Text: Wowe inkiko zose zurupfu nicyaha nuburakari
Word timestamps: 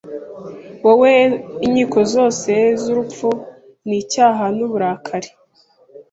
Wowe 0.85 1.11
inkiko 1.65 1.99
zose 2.13 2.51
zurupfu 2.83 3.27
nicyaha 3.87 4.45
nuburakari 4.55 5.29